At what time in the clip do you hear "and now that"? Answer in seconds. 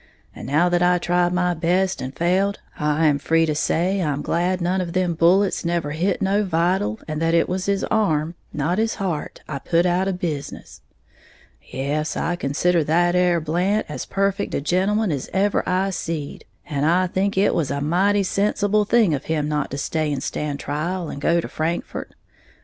0.35-0.81